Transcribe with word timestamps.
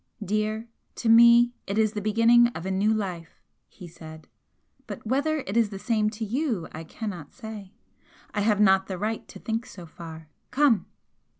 "Dear, 0.25 0.67
to 0.95 1.09
me 1.09 1.53
it 1.67 1.77
is 1.77 1.93
the 1.93 2.01
beginning 2.01 2.47
of 2.57 2.65
a 2.65 2.71
new 2.71 2.91
life!" 2.91 3.39
he 3.67 3.87
said 3.87 4.27
"But 4.87 5.05
whether 5.05 5.41
it 5.41 5.55
is 5.55 5.69
the 5.69 5.77
same 5.77 6.09
to 6.09 6.25
you 6.25 6.67
I 6.71 6.83
cannot 6.83 7.35
say. 7.35 7.75
I 8.33 8.41
have 8.41 8.59
not 8.59 8.87
the 8.87 8.97
right 8.97 9.27
to 9.27 9.37
think 9.37 9.67
so 9.67 9.85
far. 9.85 10.27
Come!" 10.49 10.87